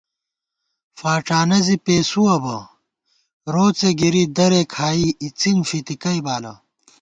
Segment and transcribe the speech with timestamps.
[0.97, 2.57] فاڄانہ زی پېسُوَہ بہ،
[3.53, 6.53] روڅےگِری درے کھائی اِڅِن فِتِکَئ بالہ